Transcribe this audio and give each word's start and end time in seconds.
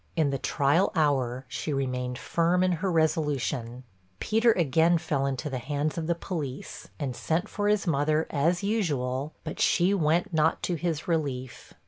In 0.15 0.31
the 0.31 0.39
trial 0.39 0.91
hour, 0.95 1.45
she 1.47 1.71
remained 1.71 2.17
firm 2.17 2.63
in 2.63 2.71
her 2.71 2.91
resolution. 2.91 3.83
Peter 4.19 4.51
again 4.53 4.97
fell 4.97 5.27
into 5.27 5.47
the 5.47 5.59
hands 5.59 5.95
of 5.95 6.07
the 6.07 6.15
police, 6.15 6.87
and 6.97 7.15
sent 7.15 7.47
for 7.47 7.67
his 7.67 7.85
mother, 7.85 8.25
as 8.31 8.63
usual; 8.63 9.33
but 9.43 9.59
she 9.59 9.93
went 9.93 10.33
not 10.33 10.63
to 10.63 10.73
his 10.73 11.07
relief. 11.07 11.75